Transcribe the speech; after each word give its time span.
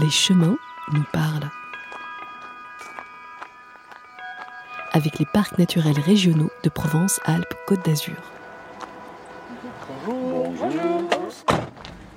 Les 0.00 0.10
chemins 0.10 0.56
nous 0.92 1.02
parlent. 1.12 1.50
Avec 4.92 5.18
les 5.18 5.26
parcs 5.26 5.58
naturels 5.58 5.98
régionaux 5.98 6.50
de 6.62 6.68
Provence-Alpes-Côte 6.68 7.84
d'Azur. 7.84 8.14
Bonjour. 10.06 11.08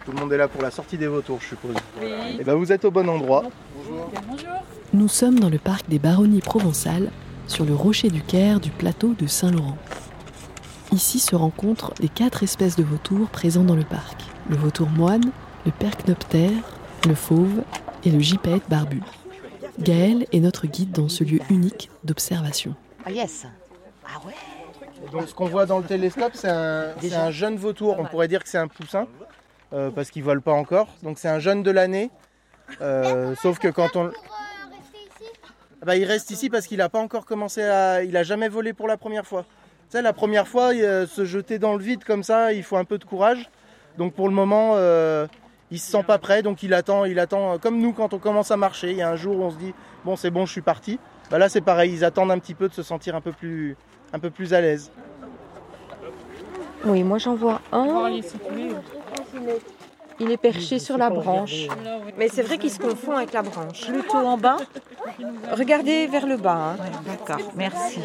Tout 0.05 0.11
le 0.11 0.19
monde 0.19 0.31
est 0.31 0.37
là 0.37 0.47
pour 0.47 0.61
la 0.61 0.69
sortie 0.69 0.97
des 0.97 1.07
vautours, 1.07 1.39
je 1.41 1.47
suppose. 1.47 1.75
Oui. 1.99 2.37
Et 2.39 2.43
ben 2.43 2.53
vous 2.53 2.71
êtes 2.71 2.85
au 2.85 2.91
bon 2.91 3.09
endroit. 3.09 3.45
Bonjour. 3.75 4.11
Nous 4.93 5.07
sommes 5.07 5.39
dans 5.39 5.49
le 5.49 5.57
parc 5.57 5.89
des 5.89 5.97
Baronnies 5.97 6.41
provençales, 6.41 7.09
sur 7.47 7.65
le 7.65 7.73
rocher 7.73 8.09
du 8.09 8.21
Caire 8.21 8.59
du 8.59 8.69
plateau 8.69 9.15
de 9.17 9.25
Saint-Laurent. 9.25 9.77
Ici 10.91 11.19
se 11.19 11.35
rencontrent 11.35 11.93
les 11.99 12.09
quatre 12.09 12.43
espèces 12.43 12.75
de 12.75 12.83
vautours 12.83 13.29
présents 13.29 13.63
dans 13.63 13.75
le 13.75 13.85
parc. 13.85 14.21
Le 14.49 14.55
vautour 14.55 14.89
moine, 14.89 15.31
le 15.65 15.71
percnoptère, 15.71 16.51
le 17.07 17.15
fauve 17.15 17.63
et 18.03 18.09
le 18.09 18.19
gypaète 18.19 18.63
barbu. 18.69 19.01
Gaël 19.79 20.25
est 20.31 20.39
notre 20.39 20.67
guide 20.67 20.91
dans 20.91 21.09
ce 21.09 21.23
lieu 21.23 21.39
unique 21.49 21.89
d'observation. 22.03 22.75
Ah 23.05 23.11
yes 23.11 23.45
Ah 24.05 24.19
ouais 24.25 24.33
Donc 25.11 25.27
ce 25.27 25.33
qu'on 25.33 25.45
voit 25.45 25.65
dans 25.65 25.79
le 25.79 25.85
télescope, 25.85 26.33
c'est 26.35 26.49
un, 26.49 27.31
jeune 27.31 27.55
vautour. 27.55 27.97
On 27.99 28.05
pourrait 28.05 28.27
dire 28.27 28.43
que 28.43 28.49
c'est 28.49 28.57
un 28.57 28.67
poussin, 28.67 29.07
euh, 29.73 29.89
parce 29.89 30.11
qu'il 30.11 30.21
ne 30.21 30.27
vole 30.27 30.41
pas 30.41 30.53
encore. 30.53 30.87
Donc 31.03 31.19
c'est 31.19 31.29
un 31.29 31.39
jeune 31.39 31.63
de 31.63 31.71
l'année. 31.71 32.11
Euh, 32.81 33.35
sauf 33.41 33.59
que 33.59 33.67
quand 33.67 33.95
on... 33.95 34.11
Ah 35.81 35.85
bah, 35.85 35.95
il 35.95 36.05
reste 36.05 36.29
ici 36.29 36.49
parce 36.49 36.67
qu'il 36.67 36.77
n'a 36.77 36.89
pas 36.89 36.99
encore 36.99 37.25
commencé 37.25 37.63
à... 37.63 38.03
Il 38.03 38.11
n'a 38.11 38.23
jamais 38.23 38.49
volé 38.49 38.73
pour 38.73 38.87
la 38.87 38.97
première 38.97 39.25
fois. 39.25 39.45
Tu 39.89 39.97
sais, 39.97 40.01
la 40.01 40.13
première 40.13 40.47
fois, 40.47 40.73
se 40.73 41.25
jeter 41.25 41.59
dans 41.59 41.73
le 41.73 41.83
vide 41.83 42.03
comme 42.03 42.23
ça, 42.23 42.53
il 42.53 42.63
faut 42.63 42.77
un 42.77 42.85
peu 42.85 42.97
de 42.97 43.03
courage. 43.03 43.49
Donc 43.97 44.13
pour 44.13 44.27
le 44.27 44.33
moment, 44.33 44.73
euh, 44.75 45.27
il 45.71 45.79
se 45.79 45.89
sent 45.89 46.03
pas 46.03 46.17
prêt, 46.17 46.41
donc 46.41 46.63
il 46.63 46.73
attend, 46.73 47.05
il 47.05 47.17
attend, 47.19 47.57
comme 47.57 47.79
nous 47.79 47.93
quand 47.93 48.13
on 48.13 48.19
commence 48.19 48.51
à 48.51 48.57
marcher. 48.57 48.91
Il 48.91 48.97
y 48.97 49.01
a 49.01 49.09
un 49.09 49.15
jour 49.15 49.37
où 49.37 49.43
on 49.43 49.51
se 49.51 49.55
dit, 49.57 49.73
bon 50.05 50.15
c'est 50.15 50.29
bon, 50.29 50.45
je 50.45 50.51
suis 50.51 50.61
parti. 50.61 50.99
Bah 51.29 51.37
là 51.37 51.49
c'est 51.49 51.61
pareil, 51.61 51.93
ils 51.93 52.03
attendent 52.03 52.31
un 52.31 52.39
petit 52.39 52.53
peu 52.53 52.67
de 52.67 52.73
se 52.73 52.83
sentir 52.83 53.15
un 53.15 53.21
peu 53.21 53.31
plus, 53.31 53.77
un 54.13 54.19
peu 54.19 54.29
plus 54.29 54.53
à 54.53 54.61
l'aise. 54.61 54.91
Oui, 56.83 57.03
moi 57.03 57.17
j'en 57.17 57.35
vois 57.35 57.61
un. 57.71 58.11
Il 60.21 60.31
est 60.31 60.37
perché 60.37 60.77
sur 60.77 60.97
la 60.97 61.09
branche. 61.09 61.67
Mais 62.17 62.27
c'est 62.27 62.43
vrai 62.43 62.59
qu'il 62.59 62.69
se 62.69 62.79
confond 62.79 63.17
avec 63.17 63.33
la 63.33 63.41
branche. 63.41 63.87
Plutôt 63.87 64.17
en 64.17 64.37
bas 64.37 64.57
Regardez 65.51 66.05
vers 66.05 66.27
le 66.27 66.37
bas. 66.37 66.75
Hein. 66.79 66.83
D'accord, 67.07 67.51
merci. 67.55 67.99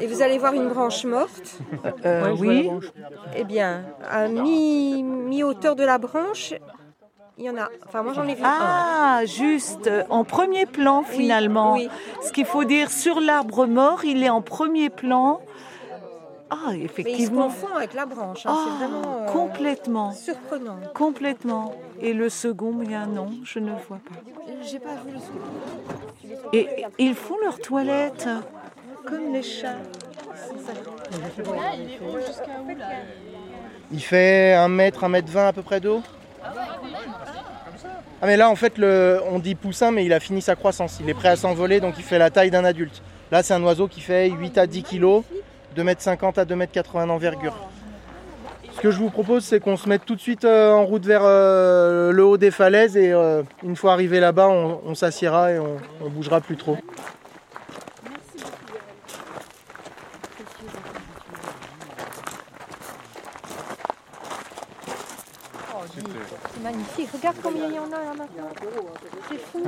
Et 0.00 0.06
vous 0.06 0.22
allez 0.22 0.38
voir 0.38 0.54
une 0.54 0.68
branche 0.68 1.04
morte 1.04 1.58
euh, 1.84 1.90
euh, 2.06 2.36
Oui. 2.38 2.70
Eh 3.36 3.44
bien, 3.44 3.84
à 4.08 4.28
mi-hauteur 4.28 5.74
de 5.74 5.82
la 5.82 5.98
branche, 5.98 6.54
il 7.36 7.46
y 7.46 7.50
en 7.50 7.56
a. 7.56 7.68
Enfin, 7.86 8.02
moi 8.02 8.12
j'en 8.14 8.28
ai 8.28 8.34
vu 8.34 8.42
ah, 8.44 9.22
juste 9.24 9.90
en 10.08 10.22
premier 10.22 10.66
plan 10.66 11.02
finalement. 11.02 11.78
Ce 12.22 12.30
qu'il 12.30 12.46
faut 12.46 12.64
dire 12.64 12.90
sur 12.90 13.20
l'arbre 13.20 13.66
mort, 13.66 14.04
il 14.04 14.22
est 14.22 14.30
en 14.30 14.42
premier 14.42 14.88
plan 14.88 15.40
ah, 16.52 16.76
effectivement. 16.76 17.12
Mais 17.12 17.22
il 17.22 17.26
se 17.26 17.30
confond 17.30 17.74
avec 17.74 17.94
la 17.94 18.06
branche. 18.06 18.44
Hein, 18.44 18.54
c'est 18.64 18.70
ah, 18.72 18.86
vraiment 18.86 19.22
euh, 19.22 19.26
complètement 19.26 20.12
surprenant. 20.12 20.78
Complètement. 20.94 21.74
Et 22.00 22.12
le 22.12 22.28
second, 22.28 22.80
il 22.82 22.90
y 22.90 22.94
a 22.94 23.00
un 23.02 23.06
nom, 23.06 23.30
je 23.44 23.58
ne 23.58 23.70
le 23.70 23.76
vois 23.88 23.98
pas. 23.98 24.14
J'ai 24.62 24.78
pas 24.78 24.96
vu 25.04 25.12
le 25.12 25.18
second. 25.18 26.50
Et 26.52 26.68
ils 26.98 27.14
font 27.14 27.36
leur 27.42 27.58
toilette 27.58 28.28
comme 29.06 29.32
les 29.32 29.42
chats. 29.42 29.78
il 33.90 34.02
fait 34.02 34.54
1 34.54 34.68
mètre, 34.68 35.04
1 35.04 35.08
mètre 35.08 35.28
20 35.30 35.48
à 35.48 35.52
peu 35.52 35.62
près 35.62 35.80
d'eau. 35.80 36.02
Ah 38.24 38.26
mais 38.26 38.36
là 38.36 38.48
en 38.48 38.54
fait 38.54 38.78
le, 38.78 39.20
on 39.32 39.40
dit 39.40 39.56
poussin 39.56 39.90
mais 39.90 40.04
il 40.04 40.12
a 40.12 40.20
fini 40.20 40.40
sa 40.40 40.54
croissance, 40.54 40.98
il 41.00 41.10
est 41.10 41.14
prêt 41.14 41.28
à 41.28 41.34
s'envoler 41.34 41.80
donc 41.80 41.94
il 41.98 42.04
fait 42.04 42.18
la 42.18 42.30
taille 42.30 42.52
d'un 42.52 42.64
adulte. 42.64 43.02
Là 43.32 43.42
c'est 43.42 43.52
un 43.52 43.62
oiseau 43.64 43.88
qui 43.88 44.00
fait 44.00 44.30
8 44.30 44.58
à 44.58 44.66
10 44.68 44.84
kilos 44.84 45.24
2m50 45.72 46.38
à 46.38 46.44
2m80 46.44 47.06
d'envergure. 47.06 47.54
Ce 48.74 48.80
que 48.80 48.90
je 48.90 48.98
vous 48.98 49.10
propose, 49.10 49.44
c'est 49.44 49.60
qu'on 49.60 49.76
se 49.76 49.88
mette 49.88 50.04
tout 50.04 50.14
de 50.14 50.20
suite 50.20 50.44
euh, 50.44 50.72
en 50.72 50.84
route 50.84 51.04
vers 51.04 51.22
euh, 51.24 52.10
le 52.10 52.24
haut 52.24 52.38
des 52.38 52.50
falaises 52.50 52.96
et 52.96 53.12
euh, 53.12 53.42
une 53.62 53.76
fois 53.76 53.92
arrivé 53.92 54.18
là-bas, 54.18 54.48
on, 54.48 54.94
s'assiera 54.94 55.52
et 55.52 55.58
on, 55.58 55.76
on, 56.00 56.08
bougera 56.08 56.40
plus 56.40 56.56
trop. 56.56 56.76
C'est 66.54 66.62
magnifique. 66.62 67.08
Regarde 67.12 67.36
combien 67.42 67.66
il 67.68 67.74
y 67.74 67.78
en 67.78 67.86
a 67.86 67.90
là 67.90 68.14
maintenant. 68.16 68.48
C'est 69.28 69.38
fou. 69.38 69.62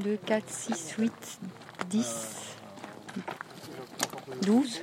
2, 0.00 0.18
4, 0.24 0.44
6, 0.46 0.94
8, 0.98 1.12
10. 1.88 2.36
12 4.42 4.82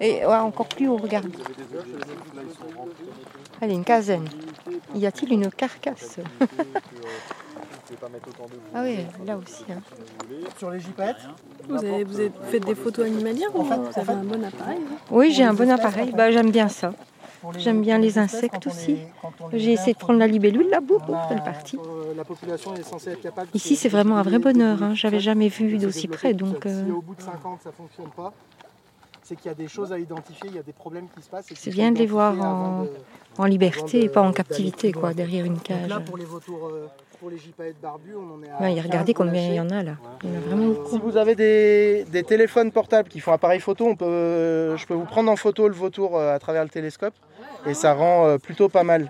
Et 0.00 0.24
encore 0.24 0.68
plus 0.68 0.88
haut, 0.88 0.96
regarde. 0.96 1.30
Allez, 3.60 3.74
une 3.74 3.84
quinzaine. 3.84 4.28
Y 4.94 5.06
a-t-il 5.06 5.32
une 5.32 5.50
carcasse 5.50 6.18
Ah 8.74 8.82
oui, 8.82 8.98
là 9.26 9.36
aussi. 9.36 9.64
Hein. 9.70 9.80
Sur 10.56 10.70
les 10.70 10.80
jipettes 10.80 11.16
vous 11.68 11.76
avez, 11.76 12.04
vous 12.04 12.18
avez 12.18 12.32
fait 12.50 12.60
des 12.60 12.74
photos 12.74 13.06
animalières 13.06 13.54
ou 13.54 13.62
vous 13.62 13.72
avez 13.72 14.12
un 14.12 14.24
bon 14.24 14.42
appareil 14.44 14.80
Oui, 15.10 15.32
j'ai 15.32 15.44
un 15.44 15.54
bon 15.54 15.70
appareil. 15.70 16.12
Bah, 16.12 16.30
J'aime 16.30 16.50
bien 16.50 16.68
ça. 16.68 16.92
J'aime 17.58 17.82
bien 17.82 17.98
les 17.98 18.18
insectes 18.18 18.66
aussi. 18.66 18.98
J'ai 19.52 19.72
essayé 19.72 19.94
de 19.94 19.98
prendre 19.98 20.18
la 20.18 20.26
libellule, 20.26 20.68
la 20.70 20.80
boue, 20.80 20.98
elle 21.30 21.38
est 21.38 21.44
partie. 21.44 21.76
Ici, 23.54 23.76
c'est 23.76 23.88
vraiment 23.88 24.16
un 24.16 24.22
vrai 24.22 24.38
bonheur. 24.38 24.82
Hein. 24.82 24.94
J'avais 24.94 25.20
jamais 25.20 25.48
vu 25.48 25.76
d'aussi 25.78 26.06
près. 26.08 26.34
Donc, 26.34 26.66
euh, 26.66 26.84
c'est 29.22 29.36
qu'il 29.36 29.46
y 29.46 29.50
a 29.50 29.54
des 29.54 29.68
choses 29.68 29.92
à 29.92 29.98
identifier, 29.98 30.48
il 30.48 30.56
y 30.56 30.58
a 30.58 30.62
des 30.62 30.72
problèmes 30.72 31.08
qui 31.14 31.22
se 31.22 31.30
passent. 31.30 31.46
C'est 31.54 31.70
bien 31.70 31.92
de 31.92 31.98
les 31.98 32.06
voir 32.06 32.34
en, 33.38 33.44
liberté 33.44 34.04
et 34.04 34.08
pas 34.08 34.22
en 34.22 34.32
captivité, 34.32 34.92
quoi, 34.92 35.14
derrière 35.14 35.44
une 35.44 35.58
cage. 35.58 35.88
là, 35.88 36.00
pour 36.00 36.18
les 36.18 36.24
vautours, 36.24 36.68
euh, 36.68 36.88
pour 37.18 37.30
les 37.30 37.38
barbus, 37.80 38.14
on 38.16 38.34
en 38.34 38.42
est 38.42 38.50
à. 38.50 38.60
Ouais, 38.60 38.80
regardez 38.80 39.14
combien 39.14 39.48
il 39.48 39.54
y 39.54 39.60
en 39.60 39.70
a 39.70 39.82
là. 39.82 39.96
Il 40.22 40.30
y 40.30 40.32
en 40.32 40.36
a 40.36 40.40
vraiment 40.40 40.66
beaucoup. 40.66 40.90
Si 40.90 40.98
vous 40.98 41.16
avez 41.16 41.34
des, 41.34 42.04
des, 42.10 42.24
téléphones 42.24 42.72
portables 42.72 43.08
qui 43.08 43.20
font 43.20 43.32
appareil 43.32 43.60
photo, 43.60 43.86
on 43.86 43.96
peut, 43.96 44.76
je 44.76 44.86
peux 44.86 44.94
vous 44.94 45.04
prendre 45.04 45.30
en 45.30 45.36
photo 45.36 45.68
le 45.68 45.74
vautour 45.74 46.18
euh, 46.18 46.34
à 46.34 46.38
travers 46.38 46.64
le 46.64 46.70
télescope 46.70 47.14
et 47.66 47.74
ça 47.74 47.94
rend 47.94 48.26
euh, 48.26 48.38
plutôt 48.38 48.68
pas 48.68 48.82
mal. 48.82 49.08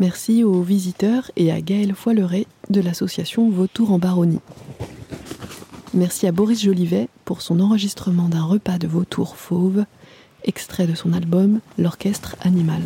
Merci 0.00 0.42
aux 0.42 0.62
visiteurs 0.62 1.30
et 1.36 1.52
à 1.52 1.60
Gaël 1.60 1.94
Foileret 1.94 2.46
de 2.68 2.80
l'association 2.80 3.48
Vautour 3.48 3.92
en 3.92 3.98
Baronnie. 3.98 4.40
Merci 5.92 6.26
à 6.26 6.32
Boris 6.32 6.62
Jolivet 6.62 7.08
pour 7.24 7.42
son 7.42 7.60
enregistrement 7.60 8.28
d'un 8.28 8.42
repas 8.42 8.78
de 8.78 8.88
vautour 8.88 9.36
fauve, 9.36 9.84
extrait 10.42 10.88
de 10.88 10.94
son 10.96 11.12
album 11.12 11.60
L'orchestre 11.78 12.34
animal. 12.40 12.82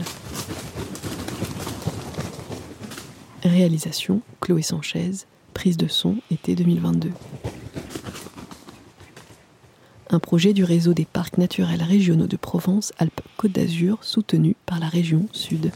Réalisation 3.43 4.21
Chloé 4.41 4.63
Sanchez, 4.63 5.13
prise 5.55 5.79
de 5.79 5.89
son 5.89 6.17
été 6.31 6.55
2022. 6.55 7.11
un 10.11 10.19
projet 10.19 10.53
du 10.53 10.65
réseau 10.65 10.95
des 10.95 11.05
parcs 11.05 11.39
naturels 11.39 11.83
régionaux 11.83 12.27
de 12.27 12.37
Provence-Alpes-Côte 12.37 13.53
d'Azur 13.53 13.99
soutenu 14.03 14.57
par 14.65 14.79
la 14.79 14.89
région 14.89 15.27
Sud. 15.33 15.71